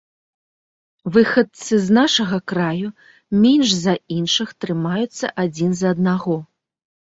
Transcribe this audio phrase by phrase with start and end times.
[1.17, 2.89] Выхадцы з нашага краю
[3.45, 6.43] менш за іншых трымаюцца адзін за аднаго.